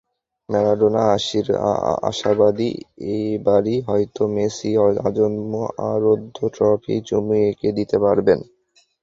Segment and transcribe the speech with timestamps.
[0.49, 1.01] Maradona
[2.09, 2.69] আশাবাদী,
[3.13, 4.69] এবারই হয়তো মেসি
[5.07, 5.51] আজন্ম
[5.89, 8.39] আরাধ্য ট্রফিটায় চুমু এঁকে দিতে পারবেন।